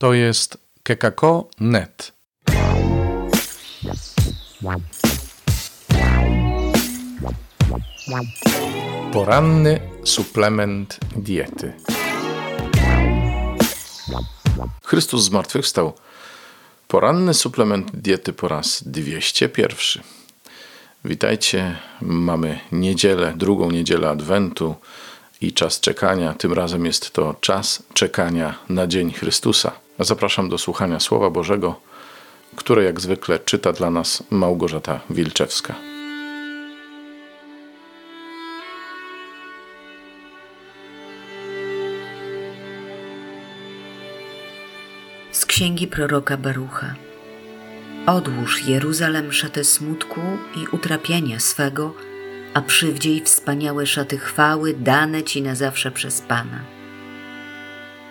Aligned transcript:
To 0.00 0.14
jest 0.14 0.58
kekako.net. 0.82 2.12
Poranny 9.12 9.80
suplement 10.04 10.98
diety. 11.16 11.72
Chrystus 14.82 15.24
zmartwychwstał. 15.24 15.92
Poranny 16.88 17.34
suplement 17.34 17.90
diety 17.96 18.32
po 18.32 18.48
raz 18.48 18.82
201. 18.86 20.02
Witajcie, 21.04 21.76
mamy 22.00 22.60
niedzielę, 22.72 23.32
drugą 23.36 23.70
niedzielę 23.70 24.08
Adwentu 24.08 24.74
i 25.40 25.52
czas 25.52 25.80
czekania. 25.80 26.34
Tym 26.34 26.52
razem 26.52 26.86
jest 26.86 27.10
to 27.10 27.34
czas 27.40 27.82
czekania 27.94 28.54
na 28.68 28.86
Dzień 28.86 29.12
Chrystusa. 29.12 29.72
Zapraszam 29.98 30.48
do 30.48 30.58
słuchania 30.58 31.00
Słowa 31.00 31.30
Bożego, 31.30 31.80
które 32.56 32.84
jak 32.84 33.00
zwykle 33.00 33.38
czyta 33.38 33.72
dla 33.72 33.90
nas 33.90 34.22
Małgorzata 34.30 35.00
Wilczewska. 35.10 35.74
Z 45.32 45.46
księgi 45.46 45.86
proroka 45.86 46.36
Barucha. 46.36 46.94
Odłóż 48.06 48.64
Jeruzalem 48.66 49.32
szatę 49.32 49.64
smutku 49.64 50.20
i 50.56 50.76
utrapienia 50.76 51.40
swego, 51.40 51.94
a 52.54 52.62
przywdziej 52.62 53.20
wspaniałe 53.24 53.86
szaty 53.86 54.18
chwały 54.18 54.74
dane 54.74 55.22
Ci 55.22 55.42
na 55.42 55.54
zawsze 55.54 55.90
przez 55.90 56.20
Pana. 56.20 56.60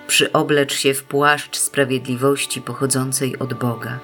Przyoblecz 0.07 0.73
się 0.73 0.93
w 0.93 1.03
płaszcz 1.03 1.57
sprawiedliwości 1.57 2.61
pochodzącej 2.61 3.39
od 3.39 3.53
Boga. 3.53 3.99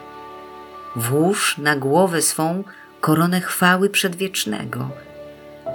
Włóż 0.96 1.58
na 1.58 1.76
głowę 1.76 2.22
swą 2.22 2.64
koronę 3.02 3.42
chwały 3.42 3.90
przedwiecznego, 3.90 4.90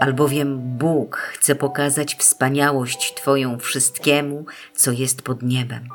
albowiem 0.00 0.58
Bóg 0.78 1.16
chce 1.16 1.54
pokazać 1.54 2.14
wspaniałość 2.14 3.14
Twoją 3.14 3.58
wszystkiemu, 3.58 4.46
co 4.74 4.92
jest 4.92 5.22
pod 5.22 5.42
niebem. 5.42 5.88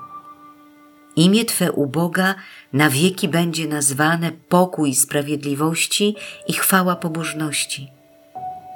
Imię 1.15 1.45
Twe 1.45 1.71
u 1.71 1.87
Boga 1.87 2.35
na 2.73 2.89
wieki 2.89 3.27
będzie 3.27 3.67
nazwane 3.67 4.31
pokój 4.31 4.95
sprawiedliwości 4.95 6.15
i 6.47 6.53
chwała 6.53 6.95
pobożności. 6.95 7.95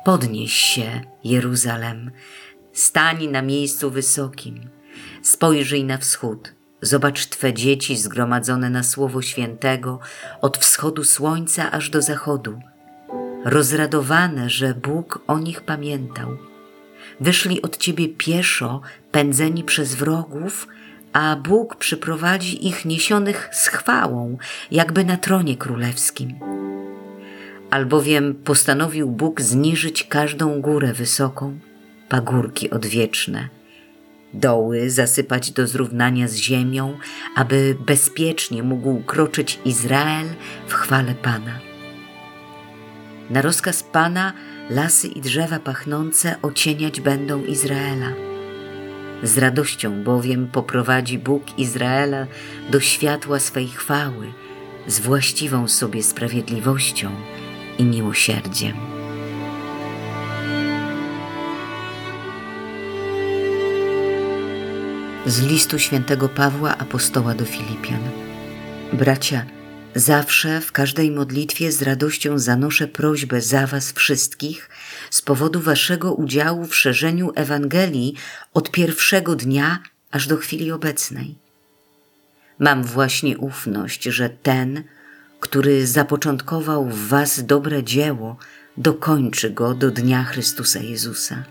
Podnieś 0.10 0.54
się, 0.54 1.02
Jeruzalem, 1.24 2.12
stań 2.74 3.28
na 3.28 3.42
miejscu 3.42 3.92
wysokim, 3.92 4.70
spojrzyj 5.24 5.84
na 5.84 5.98
wschód, 5.98 6.54
zobacz 6.82 7.26
Twe 7.26 7.54
dzieci 7.54 7.98
zgromadzone 7.98 8.70
na 8.70 8.84
Słowo 8.84 9.22
Świętego 9.22 10.00
od 10.42 10.58
wschodu 10.58 11.04
słońca 11.04 11.72
aż 11.72 11.90
do 11.90 12.02
zachodu, 12.02 12.60
rozradowane, 13.46 14.50
że 14.50 14.74
Bóg 14.74 15.24
o 15.28 15.40
nich 15.40 15.62
pamiętał. 15.62 16.38
Wyszli 17.20 17.62
od 17.62 17.78
Ciebie 17.78 18.10
pieszo, 18.10 18.82
pędzeni 19.12 19.64
przez 19.64 19.96
wrogów, 19.96 20.68
a 21.14 21.36
Bóg 21.36 21.76
przyprowadzi 21.76 22.68
ich 22.68 22.86
niesionych 22.86 23.50
z 23.52 23.68
chwałą, 23.68 24.38
jakby 24.72 25.06
na 25.06 25.18
tronie 25.18 25.58
królewskim. 25.58 26.40
Albowiem 27.70 28.36
postanowił 28.36 29.09
Bóg 29.09 29.42
zniżyć 29.42 30.03
każdą 30.03 30.62
górę 30.62 30.94
wysoką, 30.94 31.59
pagórki 32.09 32.70
odwieczne, 32.70 33.50
doły 34.34 34.89
zasypać 34.89 35.52
do 35.52 35.67
zrównania 35.67 36.28
z 36.28 36.36
ziemią, 36.36 36.98
aby 37.36 37.76
bezpiecznie 37.86 38.64
mógł 38.64 39.03
kroczyć 39.03 39.59
Izrael 39.66 40.28
w 40.67 40.73
chwale 40.73 41.16
Pana. 41.16 41.59
Na 43.30 43.42
rozkaz 43.42 43.83
Pana 43.83 44.33
lasy 44.70 45.08
i 45.08 45.22
drzewa 45.22 45.60
pachnące 45.60 46.36
ocieniać 46.42 47.02
będą 47.02 47.45
Izraela. 47.45 48.11
Z 49.23 49.38
radością 49.38 50.04
bowiem 50.04 50.48
poprowadzi 50.48 51.20
Bóg 51.20 51.60
Izraela 51.60 52.27
do 52.71 52.80
światła 52.80 53.39
swej 53.39 53.67
chwały, 53.67 54.33
z 54.88 54.99
właściwą 54.99 55.67
sobie 55.67 56.04
sprawiedliwością 56.04 57.11
i 57.80 57.84
miłosierdziem. 57.84 58.73
Z 65.26 65.42
listu 65.42 65.80
świętego 65.80 66.30
Pawła 66.30 66.78
apostoła 66.78 67.36
do 67.36 67.45
Filipian. 67.45 68.00
Bracia, 68.94 69.45
zawsze 69.95 70.62
w 70.62 70.72
każdej 70.72 71.12
modlitwie 71.12 71.72
z 71.72 71.82
radością 71.82 72.39
zanoszę 72.39 72.88
prośbę 72.88 73.42
za 73.42 73.68
was 73.68 73.92
wszystkich 73.92 74.70
z 75.10 75.22
powodu 75.22 75.62
waszego 75.62 76.14
udziału 76.14 76.66
w 76.66 76.76
szerzeniu 76.76 77.32
Ewangelii 77.36 78.16
od 78.54 78.72
pierwszego 78.72 79.36
dnia 79.36 79.80
aż 80.12 80.28
do 80.28 80.38
chwili 80.38 80.72
obecnej. 80.72 81.36
Mam 82.60 82.84
właśnie 82.84 83.38
ufność, 83.38 84.04
że 84.04 84.30
ten, 84.30 84.84
który 85.39 85.88
zapoczątkował 85.88 86.86
w 86.86 87.08
Was 87.08 87.45
dobre 87.45 87.83
dzieło, 87.83 88.38
dokończy 88.77 89.50
go 89.50 89.73
do 89.73 89.92
dnia 89.92 90.23
Chrystusa 90.23 90.80
Jezusa. 90.80 91.44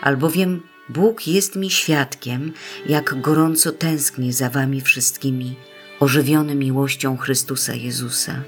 Albowiem 0.00 0.62
Bóg 0.88 1.26
jest 1.26 1.56
mi 1.56 1.70
świadkiem, 1.70 2.52
jak 2.88 3.20
gorąco 3.20 3.72
tęsknię 3.72 4.32
za 4.32 4.50
Wami 4.50 4.80
wszystkimi, 4.80 5.56
ożywiony 6.00 6.54
miłością 6.54 7.16
Chrystusa 7.16 7.74
Jezusa. 7.74 8.42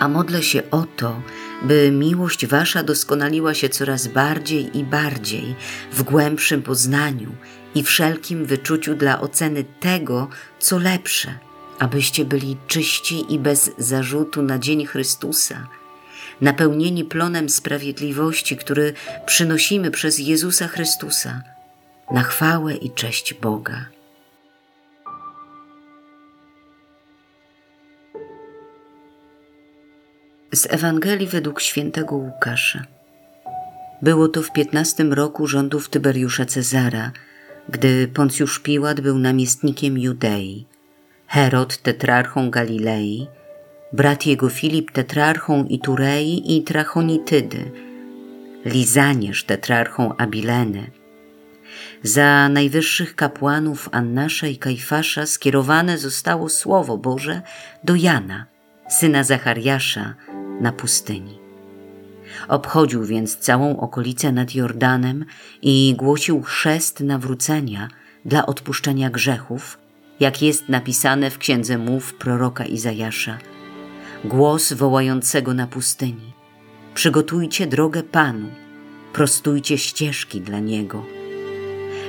A 0.00 0.08
modlę 0.08 0.42
się 0.42 0.62
o 0.70 0.86
to, 0.96 1.22
by 1.62 1.90
miłość 1.90 2.46
Wasza 2.46 2.82
doskonaliła 2.82 3.54
się 3.54 3.68
coraz 3.68 4.06
bardziej 4.06 4.78
i 4.78 4.84
bardziej 4.84 5.54
w 5.92 6.02
głębszym 6.02 6.62
poznaniu 6.62 7.32
i 7.74 7.82
wszelkim 7.82 8.46
wyczuciu 8.46 8.94
dla 8.94 9.20
oceny 9.20 9.64
tego, 9.80 10.28
co 10.58 10.78
lepsze– 10.78 11.38
abyście 11.80 12.24
byli 12.24 12.56
czyści 12.66 13.34
i 13.34 13.38
bez 13.38 13.70
zarzutu 13.78 14.42
na 14.42 14.58
dzień 14.58 14.86
Chrystusa, 14.86 15.68
napełnieni 16.40 17.04
plonem 17.04 17.48
sprawiedliwości, 17.48 18.56
który 18.56 18.92
przynosimy 19.26 19.90
przez 19.90 20.18
Jezusa 20.18 20.68
Chrystusa, 20.68 21.42
na 22.10 22.22
chwałę 22.22 22.74
i 22.74 22.90
cześć 22.90 23.34
Boga. 23.34 23.86
Z 30.52 30.66
Ewangelii 30.70 31.26
według 31.26 31.60
świętego 31.60 32.16
Łukasza. 32.16 32.84
Było 34.02 34.28
to 34.28 34.42
w 34.42 34.52
piętnastym 34.52 35.12
roku 35.12 35.46
rządów 35.46 35.88
Tyberiusza 35.88 36.46
Cezara, 36.46 37.12
gdy 37.68 38.08
Poncjusz 38.08 38.58
Piłat 38.58 39.00
był 39.00 39.18
namiestnikiem 39.18 39.98
Judei 39.98 40.69
Herod 41.30 41.76
tetrarchą 41.82 42.50
Galilei, 42.50 43.28
brat 43.92 44.26
jego 44.26 44.48
Filip 44.48 44.90
tetrarchą 44.90 45.64
Iturei 45.64 46.56
i 46.56 46.62
Trachonitydy, 46.62 47.70
Lizaniesz 48.64 49.44
tetrarchą 49.44 50.16
Abileny. 50.16 50.90
Za 52.02 52.48
najwyższych 52.48 53.16
kapłanów 53.16 53.88
Annasza 53.92 54.46
i 54.46 54.56
Kajfasza 54.56 55.26
skierowane 55.26 55.98
zostało 55.98 56.48
Słowo 56.48 56.98
Boże 56.98 57.42
do 57.84 57.94
Jana, 57.94 58.46
syna 58.88 59.24
Zachariasza, 59.24 60.14
na 60.60 60.72
pustyni. 60.72 61.38
Obchodził 62.48 63.04
więc 63.04 63.36
całą 63.36 63.80
okolicę 63.80 64.32
nad 64.32 64.54
Jordanem 64.54 65.24
i 65.62 65.94
głosił 65.98 66.42
chrzest 66.42 67.00
nawrócenia 67.00 67.88
dla 68.24 68.46
odpuszczenia 68.46 69.10
grzechów, 69.10 69.78
jak 70.20 70.42
jest 70.42 70.68
napisane 70.68 71.30
w 71.30 71.38
księdze 71.38 71.78
mów 71.78 72.14
proroka 72.14 72.64
Izajasza. 72.64 73.38
Głos 74.24 74.72
wołającego 74.72 75.54
na 75.54 75.66
pustyni: 75.66 76.32
Przygotujcie 76.94 77.66
drogę 77.66 78.02
Panu, 78.02 78.48
prostujcie 79.12 79.78
ścieżki 79.78 80.40
dla 80.40 80.60
Niego. 80.60 81.04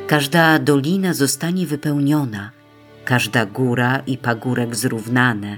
Każda 0.07 0.59
dolina 0.59 1.13
zostanie 1.13 1.65
wypełniona, 1.65 2.51
każda 3.05 3.45
góra 3.45 4.03
i 4.07 4.17
pagórek 4.17 4.75
zrównane. 4.75 5.57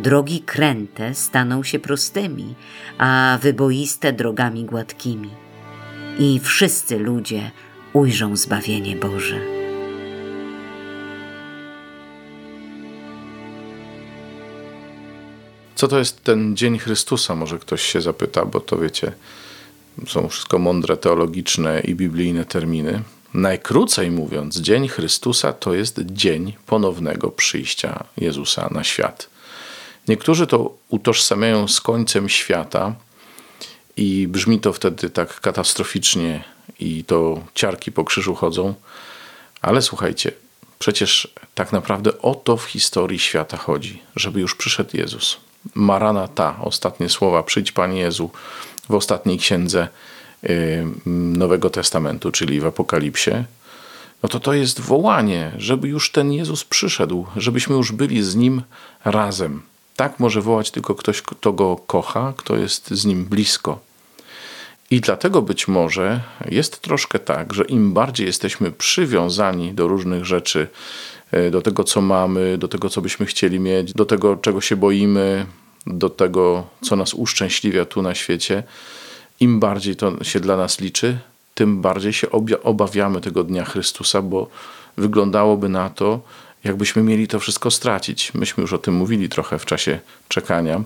Drogi 0.00 0.40
kręte 0.40 1.14
staną 1.14 1.62
się 1.62 1.78
prostymi, 1.78 2.54
a 2.98 3.38
wyboiste 3.42 4.12
drogami 4.12 4.64
gładkimi. 4.64 5.30
I 6.18 6.40
wszyscy 6.40 6.98
ludzie 6.98 7.50
ujrzą 7.92 8.36
zbawienie 8.36 8.96
Boże. 8.96 9.53
Co 15.74 15.88
to 15.88 15.98
jest 15.98 16.24
ten 16.24 16.56
Dzień 16.56 16.78
Chrystusa? 16.78 17.34
Może 17.34 17.58
ktoś 17.58 17.82
się 17.82 18.00
zapyta, 18.00 18.44
bo 18.44 18.60
to 18.60 18.78
wiecie, 18.78 19.12
są 20.06 20.28
wszystko 20.28 20.58
mądre, 20.58 20.96
teologiczne 20.96 21.80
i 21.80 21.94
biblijne 21.94 22.44
terminy. 22.44 23.02
najkrócej 23.34 24.10
mówiąc, 24.10 24.56
dzień 24.56 24.88
Chrystusa 24.88 25.52
to 25.52 25.74
jest 25.74 26.00
dzień 26.00 26.52
ponownego 26.66 27.30
przyjścia 27.30 28.04
Jezusa 28.16 28.68
na 28.70 28.84
świat. 28.84 29.28
Niektórzy 30.08 30.46
to 30.46 30.76
utożsamiają 30.88 31.68
z 31.68 31.80
końcem 31.80 32.28
świata 32.28 32.94
i 33.96 34.28
brzmi 34.28 34.60
to 34.60 34.72
wtedy 34.72 35.10
tak 35.10 35.40
katastroficznie 35.40 36.44
i 36.80 37.04
to 37.04 37.40
ciarki 37.54 37.92
po 37.92 38.04
krzyżu 38.04 38.34
chodzą. 38.34 38.74
Ale 39.62 39.82
słuchajcie, 39.82 40.32
przecież 40.78 41.28
tak 41.54 41.72
naprawdę 41.72 42.18
o 42.18 42.34
to 42.34 42.56
w 42.56 42.64
historii 42.64 43.18
świata 43.18 43.56
chodzi, 43.56 44.02
żeby 44.16 44.40
już 44.40 44.54
przyszedł 44.54 44.96
Jezus. 44.96 45.36
Marana 45.74 46.28
ta, 46.28 46.56
ostatnie 46.60 47.08
słowa, 47.08 47.42
przyjdź 47.42 47.72
Panie 47.72 48.00
Jezu 48.00 48.30
w 48.88 48.94
ostatniej 48.94 49.38
księdze 49.38 49.88
y, 50.44 50.86
Nowego 51.06 51.70
Testamentu, 51.70 52.30
czyli 52.30 52.60
w 52.60 52.66
Apokalipsie, 52.66 53.30
no 54.22 54.28
to 54.28 54.40
to 54.40 54.52
jest 54.52 54.80
wołanie, 54.80 55.52
żeby 55.58 55.88
już 55.88 56.10
ten 56.12 56.32
Jezus 56.32 56.64
przyszedł, 56.64 57.26
żebyśmy 57.36 57.76
już 57.76 57.92
byli 57.92 58.22
z 58.22 58.36
Nim 58.36 58.62
razem. 59.04 59.62
Tak 59.96 60.20
może 60.20 60.40
wołać 60.40 60.70
tylko 60.70 60.94
ktoś, 60.94 61.22
kto 61.22 61.52
go 61.52 61.76
kocha, 61.76 62.32
kto 62.36 62.56
jest 62.56 62.90
z 62.90 63.04
nim 63.04 63.24
blisko. 63.24 63.80
I 64.90 65.00
dlatego 65.00 65.42
być 65.42 65.68
może 65.68 66.20
jest 66.50 66.80
troszkę 66.80 67.18
tak, 67.18 67.54
że 67.54 67.64
im 67.64 67.92
bardziej 67.92 68.26
jesteśmy 68.26 68.72
przywiązani 68.72 69.74
do 69.74 69.88
różnych 69.88 70.24
rzeczy, 70.24 70.68
do 71.50 71.62
tego, 71.62 71.84
co 71.84 72.00
mamy, 72.00 72.58
do 72.58 72.68
tego, 72.68 72.88
co 72.88 73.00
byśmy 73.00 73.26
chcieli 73.26 73.60
mieć, 73.60 73.92
do 73.92 74.04
tego, 74.04 74.36
czego 74.36 74.60
się 74.60 74.76
boimy, 74.76 75.46
do 75.86 76.10
tego, 76.10 76.66
co 76.82 76.96
nas 76.96 77.14
uszczęśliwia 77.14 77.84
tu 77.84 78.02
na 78.02 78.14
świecie, 78.14 78.62
im 79.40 79.60
bardziej 79.60 79.96
to 79.96 80.24
się 80.24 80.40
dla 80.40 80.56
nas 80.56 80.80
liczy, 80.80 81.18
tym 81.54 81.80
bardziej 81.80 82.12
się 82.12 82.28
obawiamy 82.62 83.20
tego 83.20 83.44
dnia 83.44 83.64
Chrystusa, 83.64 84.22
bo 84.22 84.50
wyglądałoby 84.96 85.68
na 85.68 85.90
to, 85.90 86.20
jakbyśmy 86.64 87.02
mieli 87.02 87.28
to 87.28 87.40
wszystko 87.40 87.70
stracić. 87.70 88.34
Myśmy 88.34 88.60
już 88.60 88.72
o 88.72 88.78
tym 88.78 88.94
mówili 88.94 89.28
trochę 89.28 89.58
w 89.58 89.64
czasie 89.66 89.98
czekania. 90.28 90.82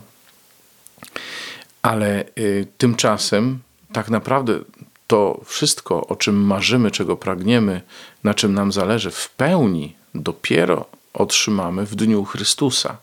Ale 1.82 2.24
y, 2.38 2.66
tymczasem 2.78 3.58
tak 3.92 4.10
naprawdę 4.10 4.58
to 5.06 5.40
wszystko, 5.44 6.06
o 6.06 6.16
czym 6.16 6.36
marzymy, 6.36 6.90
czego 6.90 7.16
pragniemy, 7.16 7.80
na 8.24 8.34
czym 8.34 8.54
nam 8.54 8.72
zależy, 8.72 9.10
w 9.10 9.30
pełni 9.30 9.94
dopiero 10.22 10.84
otrzymamy 11.14 11.86
w 11.86 11.94
dniu 11.94 12.24
Chrystusa. 12.24 12.96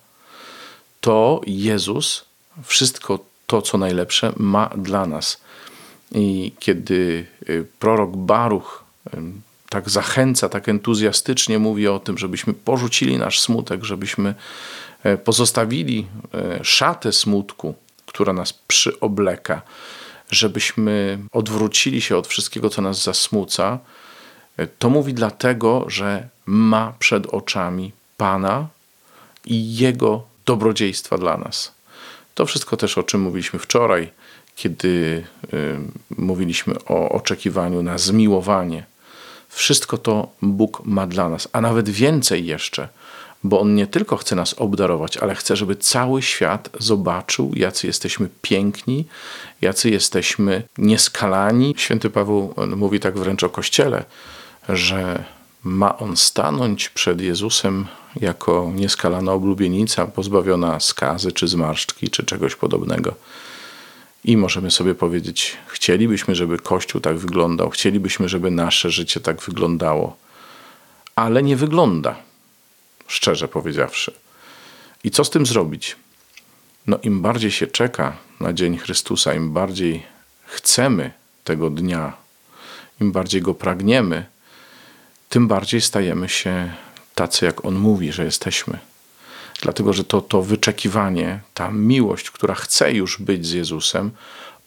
To 1.02 1.42
Jezus 1.48 2.26
wszystko 2.64 3.20
to, 3.48 3.62
co 3.62 3.78
najlepsze, 3.78 4.34
ma 4.38 4.70
dla 4.78 5.06
nas. 5.06 5.42
I 6.12 6.52
kiedy 6.60 7.26
y, 7.50 7.66
prorok 7.80 8.16
Baruch 8.16 8.86
tak 9.70 9.90
zachęca, 9.90 10.50
tak 10.50 10.70
entuzjastycznie 10.70 11.60
mówi 11.60 11.88
o 11.88 12.00
tym, 12.00 12.18
żebyśmy 12.18 12.54
porzucili 12.54 13.18
nasz 13.18 13.40
smutek, 13.40 13.84
żebyśmy 13.84 14.36
e, 15.04 15.18
pozostawili 15.18 16.08
e, 16.34 16.60
szatę 16.64 17.12
smutku, 17.12 17.76
która 18.06 18.34
nas 18.34 18.54
przyobleka, 18.54 19.62
żebyśmy 20.32 21.20
odwrócili 21.32 22.02
się 22.02 22.18
od 22.18 22.28
wszystkiego, 22.28 22.70
co 22.70 22.82
nas 22.82 23.04
zasmuca, 23.04 23.80
to 24.80 24.90
mówi 24.90 25.13
dlatego, 25.13 25.86
że 25.88 26.28
ma 26.46 26.94
przed 27.00 27.25
oczami 27.25 27.92
Pana 28.18 28.68
i 29.46 29.75
Jego 29.75 30.24
dobrodziejstwa 30.46 31.18
dla 31.18 31.38
nas. 31.38 31.72
To 32.36 32.46
wszystko 32.46 32.78
też, 32.78 32.98
o 32.98 33.04
czym 33.04 33.22
mówiliśmy 33.22 33.60
wczoraj, 33.60 34.12
kiedy 34.56 35.25
mówiliśmy 36.18 36.75
o 36.86 37.10
oczekiwaniu 37.10 37.84
na 37.84 37.98
zmiłowanie 37.98 38.84
wszystko 39.56 39.98
to 39.98 40.28
Bóg 40.42 40.81
ma 40.86 41.08
dla 41.08 41.30
nas, 41.30 41.48
a 41.51 41.62
nawet 41.62 41.90
więcej 41.90 42.46
jeszcze, 42.46 42.88
bo 43.44 43.60
On 43.60 43.75
nie 43.75 43.88
tylko 43.88 44.18
chce 44.18 44.36
nas 44.36 44.54
obdarować, 44.54 45.18
ale 45.18 45.36
chce, 45.36 45.56
żeby 45.56 45.75
cały 45.75 46.22
świat 46.22 46.69
zobaczył, 46.80 47.51
jacy 47.56 47.88
jesteśmy 47.88 48.30
piękni, 48.42 49.06
jacy 49.62 49.90
jesteśmy 49.90 50.63
nieskalani. 50.78 51.75
Święty 51.78 52.10
Paweł 52.10 52.54
mówi 52.75 53.00
tak 53.00 53.18
wręcz 53.18 53.44
o 53.44 53.50
Kościele, 53.50 54.04
że 54.70 55.24
ma 55.64 55.98
on 55.98 56.18
stanąć 56.18 56.90
przed 56.90 57.22
Jezusem 57.22 57.88
jako 58.22 58.72
nieskalana 58.76 59.32
oblubienica, 59.32 60.06
pozbawiona 60.06 60.80
skazy, 60.80 61.32
czy 61.32 61.48
zmarszczki, 61.48 62.10
czy 62.10 62.24
czegoś 62.24 62.56
podobnego. 62.56 63.16
I 64.24 64.38
możemy 64.38 64.72
sobie 64.72 64.96
powiedzieć, 64.96 65.58
chcielibyśmy, 65.68 66.36
żeby 66.36 66.58
Kościół 66.58 67.02
tak 67.02 67.18
wyglądał, 67.18 67.70
chcielibyśmy, 67.70 68.30
żeby 68.30 68.52
nasze 68.52 68.90
życie 68.90 69.20
tak 69.20 69.42
wyglądało, 69.42 70.18
ale 71.16 71.44
nie 71.44 71.56
wygląda, 71.56 72.16
szczerze 73.08 73.48
powiedziawszy. 73.48 74.14
I 75.04 75.12
co 75.12 75.24
z 75.24 75.30
tym 75.30 75.46
zrobić? 75.46 75.96
No, 76.88 77.00
im 77.04 77.22
bardziej 77.22 77.52
się 77.52 77.68
czeka 77.68 78.18
na 78.40 78.54
dzień 78.54 78.78
Chrystusa, 78.78 79.34
im 79.34 79.52
bardziej 79.54 80.04
chcemy 80.46 81.12
tego 81.44 81.70
dnia, 81.70 82.14
im 83.02 83.12
bardziej 83.12 83.42
go 83.42 83.54
pragniemy, 83.54 84.26
tym 85.30 85.48
bardziej 85.48 85.81
stajemy 85.81 86.30
się 86.30 86.74
tacy, 87.16 87.45
jak 87.45 87.66
On 87.66 87.75
mówi, 87.75 88.12
że 88.12 88.25
jesteśmy 88.25 88.80
dlatego 89.62 89.94
że 89.94 90.04
to, 90.04 90.22
to 90.22 90.42
wyczekiwanie, 90.42 91.39
ta 91.54 91.72
miłość, 91.72 92.31
która 92.31 92.56
chce 92.56 92.94
już 92.94 93.22
być 93.22 93.48
z 93.48 93.51
Jezusem, 93.51 94.12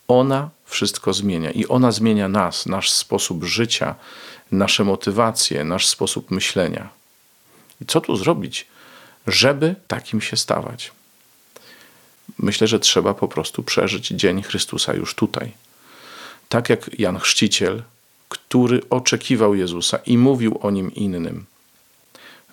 ona 0.09 0.51
wszystko 0.65 1.13
zmienia 1.13 1.51
i 1.51 1.67
ona 1.67 1.93
zmienia 1.93 2.29
nas, 2.29 2.67
nasz 2.67 2.91
sposób 2.91 3.45
życia, 3.45 3.95
nasze 4.53 4.85
motywacje, 4.85 5.65
nasz 5.65 5.87
sposób 5.87 6.31
myślenia. 6.31 6.89
I 7.81 7.87
co 7.87 8.01
tu 8.01 8.17
zrobić, 8.17 8.67
żeby 9.27 9.75
takim 9.89 10.21
się 10.21 10.37
stawać? 10.37 10.93
Myślę, 12.39 12.67
że 12.67 12.81
trzeba 12.81 13.15
po 13.15 13.29
prostu 13.29 13.63
przeżyć 13.63 14.07
Dzień 14.07 14.43
Chrystusa 14.43 14.95
już 14.95 15.15
tutaj. 15.15 15.53
Tak 16.49 16.69
jak 16.69 16.99
Jan 16.99 17.19
Chrzciciel, 17.19 17.83
który 18.29 18.83
oczekiwał 18.91 19.55
Jezusa 19.55 19.99
i 20.07 20.19
mówił 20.19 20.59
o 20.63 20.71
nim 20.71 20.95
innym. 20.95 21.47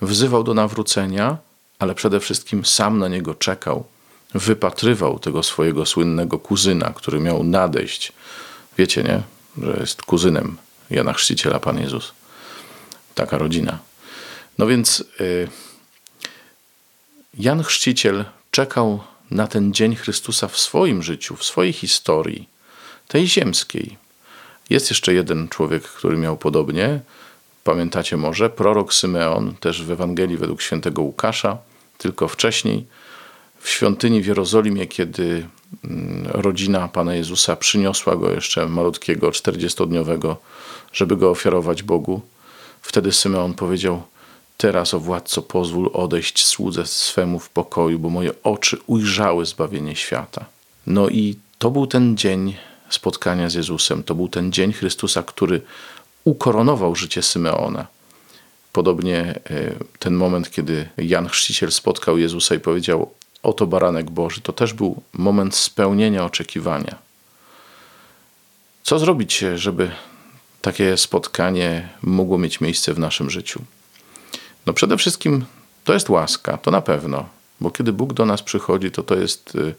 Wzywał 0.02 0.44
do 0.44 0.54
nawrócenia, 0.54 1.38
ale 1.80 1.96
przede 1.96 2.20
wszystkim 2.20 2.66
sam 2.66 3.00
na 3.00 3.08
niego 3.08 3.36
czekał. 3.36 3.86
Wypatrywał 4.34 5.20
tego 5.20 5.44
swojego 5.44 5.86
słynnego 5.86 6.40
kuzyna, 6.40 6.94
który 6.96 7.20
miał 7.20 7.44
nadejść. 7.44 8.12
Wiecie, 8.78 9.04
nie? 9.04 9.22
Że 9.66 9.78
jest 9.80 10.02
kuzynem 10.02 10.58
Jana 10.90 11.14
Chrzciciela, 11.14 11.60
Pan 11.60 11.80
Jezus. 11.80 12.14
Taka 13.16 13.38
rodzina. 13.38 13.80
No 14.58 14.68
więc 14.68 15.04
y, 15.22 15.48
Jan 17.34 17.64
Chrzciciel 17.64 18.26
czekał 18.52 19.04
na 19.32 19.48
ten 19.48 19.74
dzień 19.74 19.96
Chrystusa 19.96 20.48
w 20.48 20.58
swoim 20.58 21.04
życiu, 21.04 21.36
w 21.36 21.44
swojej 21.44 21.74
historii, 21.74 22.50
tej 23.08 23.28
ziemskiej. 23.28 23.98
Jest 24.70 24.90
jeszcze 24.90 25.14
jeden 25.14 25.48
człowiek, 25.48 25.84
który 25.84 26.18
miał 26.18 26.38
podobnie, 26.38 27.00
Pamiętacie 27.66 28.18
może, 28.18 28.50
prorok 28.50 28.94
Symeon, 28.94 29.56
też 29.60 29.84
w 29.84 29.92
Ewangelii 29.92 30.38
według 30.38 30.62
świętego 30.62 31.02
Łukasza, 31.02 31.58
tylko 31.98 32.28
wcześniej, 32.28 32.86
w 33.60 33.70
świątyni 33.70 34.22
w 34.22 34.26
Jerozolimie, 34.26 34.88
kiedy 34.88 35.48
mm, 35.86 36.28
rodzina 36.28 36.88
Pana 36.88 37.16
Jezusa 37.16 37.56
przyniosła 37.56 38.16
go 38.16 38.32
jeszcze 38.32 38.68
malutkiego, 38.68 39.32
czterdziestodniowego, 39.32 40.38
żeby 40.94 41.18
go 41.18 41.30
ofiarować 41.30 41.84
Bogu. 41.84 42.22
Wtedy 42.82 43.12
Symeon 43.12 43.54
powiedział: 43.54 44.04
Teraz, 44.58 44.94
o 44.94 45.00
władco, 45.00 45.42
pozwól 45.42 45.90
odejść 45.94 46.46
słudze 46.46 46.86
swemu 46.86 47.40
w 47.40 47.50
pokoju, 47.50 48.00
bo 48.00 48.10
moje 48.10 48.32
oczy 48.44 48.78
ujrzały 48.88 49.46
zbawienie 49.46 49.96
świata. 49.96 50.46
No 50.88 51.10
i 51.10 51.36
to 51.58 51.72
był 51.72 51.88
ten 51.88 52.18
dzień 52.18 52.56
spotkania 52.90 53.50
z 53.50 53.54
Jezusem. 53.54 54.04
To 54.04 54.16
był 54.16 54.28
ten 54.28 54.52
dzień 54.52 54.74
Chrystusa, 54.74 55.24
który 55.24 55.62
ukoronował 56.24 56.96
życie 56.96 57.22
Symeona. 57.22 57.88
Podobnie 58.74 59.20
e, 59.20 59.40
ten 60.00 60.14
moment, 60.14 60.52
kiedy 60.52 60.90
Jan 60.98 61.28
Chrzciciel 61.28 61.72
spotkał 61.72 62.18
Jezusa 62.18 62.56
i 62.56 62.60
powiedział: 62.60 63.12
Oto 63.44 63.68
baranek 63.68 64.12
Boży, 64.12 64.42
to 64.42 64.54
też 64.54 64.74
był 64.74 65.02
moment 65.14 65.56
spełnienia 65.56 66.26
oczekiwania. 66.26 66.96
Co 68.84 69.00
zrobić, 69.00 69.44
żeby 69.56 69.92
takie 70.62 70.98
spotkanie 70.98 71.90
mogło 72.02 72.38
mieć 72.38 72.62
miejsce 72.62 72.94
w 72.94 73.00
naszym 73.00 73.30
życiu? 73.30 73.62
No 74.66 74.74
przede 74.74 74.98
wszystkim 74.98 75.46
to 75.84 75.94
jest 75.94 76.10
łaska, 76.10 76.58
to 76.58 76.72
na 76.72 76.82
pewno, 76.82 77.30
bo 77.62 77.72
kiedy 77.72 77.94
Bóg 77.94 78.14
do 78.14 78.26
nas 78.26 78.42
przychodzi, 78.42 78.92
to 78.92 79.04
to 79.04 79.16
jest, 79.16 79.54
e, 79.56 79.74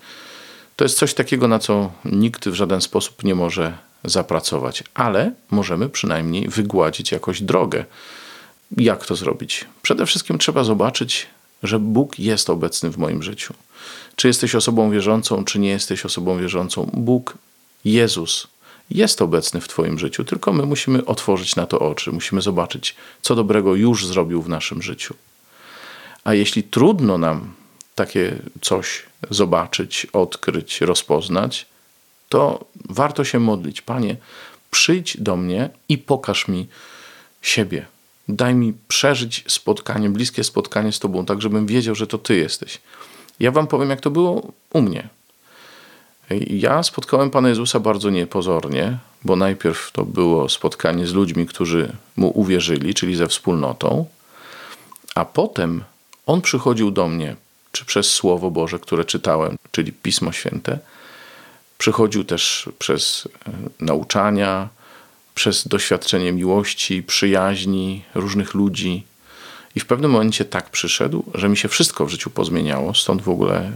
to 0.77 0.85
jest 0.85 0.99
coś 0.99 1.15
takiego, 1.15 1.49
na 1.49 1.59
co 1.59 1.93
nikt 2.05 2.49
w 2.49 2.55
żaden 2.55 2.81
sposób 2.81 3.25
nie 3.25 3.35
może 3.35 3.79
zapracować, 4.05 4.85
ale 4.95 5.33
możemy 5.51 5.89
przynajmniej 5.89 6.49
wygładzić 6.49 7.13
jakoś 7.13 7.43
drogę. 7.43 7.85
Jak 8.77 9.07
to 9.07 9.17
zrobić? 9.17 9.65
Przede 9.83 10.07
wszystkim 10.07 10.39
trzeba 10.39 10.65
zobaczyć, 10.65 11.27
że 11.63 11.79
Bóg 11.79 12.19
jest 12.19 12.51
obecny 12.51 12.91
w 12.91 12.99
moim 12.99 13.23
życiu. 13.23 13.55
Czy 14.17 14.29
jesteś 14.29 14.55
osobą 14.55 14.91
wierzącą, 14.91 15.45
czy 15.45 15.59
nie 15.59 15.69
jesteś 15.69 16.05
osobą 16.05 16.39
wierzącą, 16.39 16.91
Bóg, 16.93 17.39
Jezus 17.85 18.47
jest 18.91 19.23
obecny 19.23 19.61
w 19.61 19.69
Twoim 19.69 19.99
życiu, 19.99 20.25
tylko 20.25 20.53
my 20.53 20.67
musimy 20.67 21.05
otworzyć 21.05 21.57
na 21.57 21.67
to 21.67 21.79
oczy, 21.79 22.13
musimy 22.13 22.43
zobaczyć, 22.43 22.95
co 23.23 23.35
dobrego 23.35 23.75
już 23.75 24.07
zrobił 24.07 24.43
w 24.43 24.49
naszym 24.49 24.83
życiu. 24.83 25.15
A 26.25 26.35
jeśli 26.35 26.63
trudno 26.63 27.19
nam 27.19 27.53
takie 27.97 28.37
coś 28.61 29.03
zobaczyć, 29.31 30.07
odkryć, 30.13 30.81
rozpoznać, 30.81 31.67
to 32.29 32.65
warto 32.91 33.25
się 33.25 33.39
modlić. 33.41 33.83
Panie, 33.83 34.17
przyjdź 34.71 35.17
do 35.21 35.37
mnie 35.37 35.71
i 35.89 35.99
pokaż 35.99 36.49
mi 36.49 36.67
siebie. 37.43 37.87
Daj 38.29 38.55
mi 38.55 38.75
przeżyć 38.89 39.45
spotkanie, 39.49 40.11
bliskie 40.11 40.45
spotkanie 40.45 40.93
z 40.93 40.99
Tobą, 40.99 41.27
tak 41.27 41.43
żebym 41.43 41.67
wiedział, 41.67 41.95
że 41.95 42.07
to 42.07 42.19
Ty 42.19 42.37
jesteś. 42.37 42.81
Ja 43.41 43.51
Wam 43.51 43.67
powiem, 43.67 43.91
jak 43.91 44.01
to 44.01 44.11
było 44.11 44.53
u 44.73 44.83
mnie. 44.83 45.09
Ja 46.47 46.83
spotkałem 46.83 47.31
Pana 47.31 47.49
Jezusa 47.49 47.81
bardzo 47.81 48.11
niepozornie, 48.11 48.99
bo 49.25 49.37
najpierw 49.37 49.93
to 49.93 50.05
było 50.05 50.49
spotkanie 50.49 51.07
z 51.07 51.13
ludźmi, 51.13 51.47
którzy 51.47 51.93
Mu 52.17 52.29
uwierzyli, 52.29 52.95
czyli 52.95 53.17
ze 53.17 53.29
wspólnotą, 53.29 54.07
a 55.15 55.25
potem 55.25 55.85
On 56.27 56.41
przychodził 56.41 56.91
do 56.91 57.09
mnie, 57.09 57.37
czy 57.77 57.85
przez 57.85 58.11
Słowo 58.11 58.51
Boże, 58.51 58.79
które 58.79 59.05
czytałem, 59.05 59.57
czyli 59.71 59.93
Pismo 59.93 60.33
Święte, 60.33 60.79
przychodził 61.79 62.25
też 62.25 62.69
przez 62.79 63.29
e, 63.49 63.53
nauczania, 63.81 64.69
przez 65.35 65.69
doświadczenie 65.69 66.33
miłości, 66.33 67.03
przyjaźni, 67.03 68.03
różnych 68.15 68.55
ludzi. 68.55 69.05
I 69.75 69.81
w 69.81 69.87
pewnym 69.87 70.11
momencie 70.11 70.45
tak 70.45 70.71
przyszedł, 70.71 71.25
że 71.35 71.49
mi 71.49 71.57
się 71.57 71.69
wszystko 71.69 72.07
w 72.07 72.09
życiu 72.09 72.31
pozmieniało. 72.31 72.95
Stąd 72.95 73.23
w 73.23 73.29
ogóle 73.29 73.73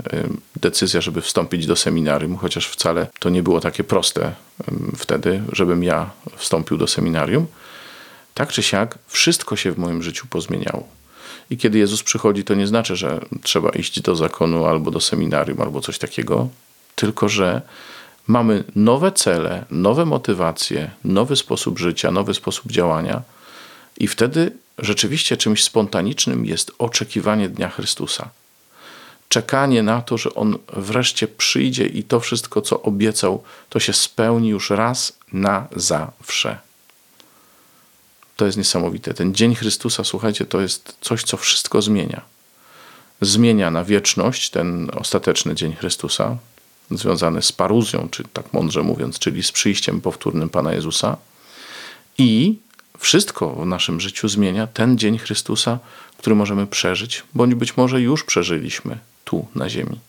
decyzja, 0.56 1.00
żeby 1.00 1.20
wstąpić 1.20 1.66
do 1.66 1.76
seminarium, 1.76 2.36
chociaż 2.36 2.66
wcale 2.66 3.06
to 3.18 3.30
nie 3.30 3.42
było 3.42 3.60
takie 3.60 3.84
proste 3.84 4.34
wtedy, 4.96 5.42
żebym 5.52 5.84
ja 5.84 6.10
wstąpił 6.36 6.76
do 6.76 6.86
seminarium. 6.86 7.46
Tak 8.34 8.52
czy 8.52 8.62
siak, 8.62 8.98
wszystko 9.08 9.56
się 9.56 9.72
w 9.72 9.78
moim 9.78 10.02
życiu 10.02 10.26
pozmieniało. 10.30 10.99
I 11.50 11.56
kiedy 11.56 11.78
Jezus 11.78 12.02
przychodzi, 12.02 12.44
to 12.44 12.54
nie 12.54 12.66
znaczy, 12.66 12.96
że 12.96 13.20
trzeba 13.42 13.70
iść 13.70 14.00
do 14.00 14.16
zakonu 14.16 14.64
albo 14.64 14.90
do 14.90 15.00
seminarium, 15.00 15.60
albo 15.60 15.80
coś 15.80 15.98
takiego, 15.98 16.48
tylko 16.94 17.28
że 17.28 17.62
mamy 18.26 18.64
nowe 18.76 19.12
cele, 19.12 19.64
nowe 19.70 20.04
motywacje, 20.04 20.90
nowy 21.04 21.36
sposób 21.36 21.78
życia, 21.78 22.10
nowy 22.10 22.34
sposób 22.34 22.72
działania, 22.72 23.22
i 23.98 24.08
wtedy 24.08 24.52
rzeczywiście 24.78 25.36
czymś 25.36 25.64
spontanicznym 25.64 26.46
jest 26.46 26.72
oczekiwanie 26.78 27.48
Dnia 27.48 27.68
Chrystusa. 27.68 28.28
Czekanie 29.28 29.82
na 29.82 30.02
to, 30.02 30.18
że 30.18 30.34
On 30.34 30.58
wreszcie 30.72 31.28
przyjdzie 31.28 31.86
i 31.86 32.02
to 32.02 32.20
wszystko, 32.20 32.62
co 32.62 32.82
obiecał, 32.82 33.42
to 33.68 33.80
się 33.80 33.92
spełni 33.92 34.48
już 34.48 34.70
raz 34.70 35.18
na 35.32 35.66
zawsze. 35.76 36.58
To 38.40 38.46
jest 38.46 38.58
niesamowite. 38.58 39.14
Ten 39.14 39.34
Dzień 39.34 39.54
Chrystusa, 39.54 40.04
słuchajcie, 40.04 40.46
to 40.46 40.60
jest 40.60 40.96
coś, 41.00 41.22
co 41.22 41.36
wszystko 41.36 41.82
zmienia. 41.82 42.22
Zmienia 43.20 43.70
na 43.70 43.84
wieczność 43.84 44.50
ten 44.50 44.90
ostateczny 44.94 45.54
Dzień 45.54 45.74
Chrystusa, 45.74 46.36
związany 46.90 47.42
z 47.42 47.52
paruzją, 47.52 48.08
czy 48.10 48.24
tak 48.32 48.52
mądrze 48.52 48.82
mówiąc, 48.82 49.18
czyli 49.18 49.42
z 49.42 49.52
przyjściem 49.52 50.00
powtórnym 50.00 50.48
Pana 50.48 50.72
Jezusa. 50.72 51.16
I 52.18 52.58
wszystko 52.98 53.50
w 53.54 53.66
naszym 53.66 54.00
życiu 54.00 54.28
zmienia 54.28 54.66
ten 54.66 54.98
dzień 54.98 55.18
Chrystusa, 55.18 55.78
który 56.18 56.36
możemy 56.36 56.66
przeżyć, 56.66 57.22
bądź 57.34 57.54
być 57.54 57.76
może 57.76 58.00
już 58.00 58.24
przeżyliśmy 58.24 58.98
tu 59.24 59.46
na 59.54 59.68
ziemi. 59.68 60.00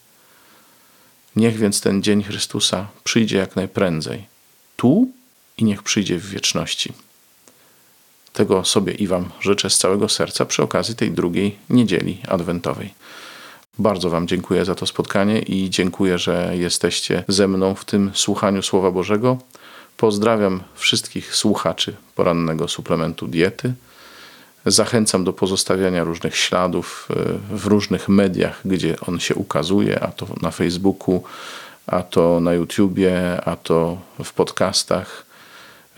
Niech 1.36 1.58
więc 1.58 1.82
ten 1.82 2.04
dzień 2.04 2.24
Chrystusa 2.24 2.88
przyjdzie 3.04 3.38
jak 3.38 3.56
najprędzej, 3.56 4.26
tu 4.78 5.12
i 5.58 5.64
niech 5.64 5.84
przyjdzie 5.84 6.18
w 6.18 6.30
wieczności. 6.30 6.94
Tego 8.34 8.66
sobie 8.66 8.94
i 8.94 9.08
Wam 9.08 9.30
życzę 9.42 9.70
z 9.70 9.78
całego 9.78 10.10
serca 10.10 10.46
przy 10.46 10.64
okazji 10.64 10.96
tej 10.96 11.12
drugiej 11.12 11.58
niedzieli 11.70 12.22
adwentowej. 12.28 12.94
Bardzo 13.80 14.10
Wam 14.10 14.28
dziękuję 14.28 14.66
za 14.66 14.76
to 14.76 14.86
spotkanie 14.86 15.40
i 15.40 15.70
dziękuję, 15.70 16.18
że 16.18 16.52
jesteście 16.58 17.24
ze 17.28 17.48
mną 17.48 17.76
w 17.76 17.86
tym 17.86 18.12
słuchaniu 18.14 18.62
Słowa 18.62 18.92
Bożego. 18.92 19.38
Pozdrawiam 19.98 20.64
wszystkich 20.76 21.36
słuchaczy 21.36 21.96
porannego 22.16 22.68
suplementu 22.68 23.28
diety. 23.28 23.74
Zachęcam 24.66 25.24
do 25.24 25.34
pozostawiania 25.34 26.04
różnych 26.04 26.36
śladów 26.38 27.08
e, 27.10 27.58
w 27.58 27.66
różnych 27.66 28.10
mediach, 28.10 28.62
gdzie 28.66 28.96
on 29.08 29.20
się 29.20 29.36
ukazuje, 29.36 30.00
a 30.00 30.08
to 30.12 30.28
na 30.42 30.52
Facebooku, 30.52 31.24
a 31.88 32.04
to 32.04 32.40
na 32.40 32.54
YouTubie, 32.54 33.42
a 33.46 33.56
to 33.56 33.98
w 34.24 34.34
podcastach. 34.34 35.31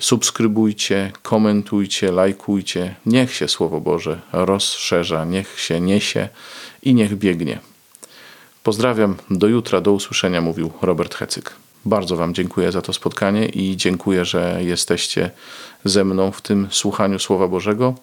Subskrybujcie, 0.03 1.11
komentujcie, 1.21 2.11
lajkujcie. 2.11 2.95
Niech 3.05 3.33
się 3.33 3.47
Słowo 3.47 3.81
Boże 3.81 4.21
rozszerza, 4.33 5.25
niech 5.25 5.59
się 5.59 5.81
niesie 5.81 6.29
i 6.81 6.93
niech 6.93 7.17
biegnie. 7.17 7.59
Pozdrawiam, 8.63 9.15
do 9.29 9.47
jutra, 9.47 9.81
do 9.81 9.91
usłyszenia, 9.91 10.41
mówił 10.41 10.71
Robert 10.81 11.15
Hecyk. 11.15 11.53
Bardzo 11.85 12.15
Wam 12.15 12.33
dziękuję 12.33 12.71
za 12.71 12.81
to 12.81 12.93
spotkanie 12.93 13.45
i 13.45 13.77
dziękuję, 13.77 14.25
że 14.25 14.59
jesteście 14.61 15.31
ze 15.85 16.03
mną 16.03 16.31
w 16.31 16.41
tym 16.41 16.67
słuchaniu 16.71 17.19
Słowa 17.19 17.47
Bożego. 17.47 17.95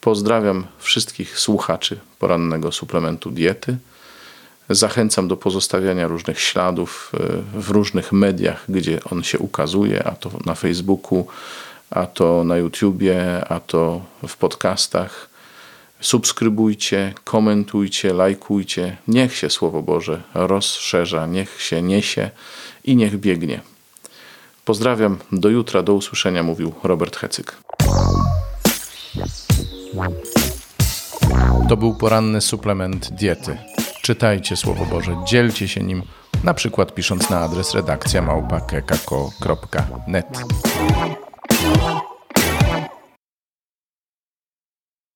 Pozdrawiam 0.00 0.66
wszystkich 0.78 1.38
słuchaczy 1.38 1.98
porannego 2.18 2.72
suplementu 2.72 3.30
diety. 3.30 3.76
Zachęcam 4.70 5.28
do 5.28 5.36
pozostawiania 5.36 6.08
różnych 6.08 6.40
śladów 6.40 7.12
e, 7.54 7.60
w 7.60 7.70
różnych 7.70 8.12
mediach, 8.12 8.64
gdzie 8.68 9.04
on 9.04 9.22
się 9.22 9.38
ukazuje, 9.38 10.04
a 10.04 10.10
to 10.10 10.30
na 10.46 10.54
Facebooku, 10.54 11.26
a 11.90 12.06
to 12.06 12.44
na 12.44 12.56
YouTubie, 12.56 13.44
a 13.48 13.60
to 13.60 14.00
w 14.28 14.36
podcastach. 14.36 15.30
Subskrybujcie, 16.00 17.14
komentujcie, 17.24 18.12
lajkujcie. 18.12 18.96
Niech 19.08 19.36
się 19.36 19.50
Słowo 19.50 19.82
Boże 19.82 20.22
rozszerza, 20.34 21.26
niech 21.26 21.62
się 21.62 21.82
niesie 21.82 22.30
i 22.84 22.96
niech 22.96 23.20
biegnie. 23.20 23.60
Pozdrawiam, 24.64 25.18
do 25.32 25.48
jutra, 25.48 25.82
do 25.82 25.94
usłyszenia, 25.94 26.42
mówił 26.42 26.72
Robert 26.82 27.16
Hecyk. 27.16 27.56
To 31.68 31.76
był 31.76 31.94
poranny 31.94 32.40
suplement 32.40 33.10
diety. 33.10 33.69
Czytajcie 34.10 34.56
Słowo 34.56 34.86
Boże, 34.86 35.16
dzielcie 35.24 35.68
się 35.68 35.82
nim, 35.82 36.02
na 36.44 36.54
przykład 36.54 36.94
pisząc 36.94 37.30
na 37.30 37.40
adres 37.40 37.74
redakcja 37.74 38.22
małpa.kekako.net. 38.22 40.26